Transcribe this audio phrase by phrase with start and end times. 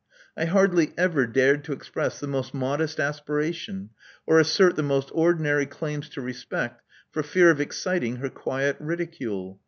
[0.35, 3.91] I hardly ever dared to express the most modest aspira tion,
[4.25, 6.81] or assert the most ordinary claims to respect,
[7.11, 9.59] for fear of exciting her quiet ridicule.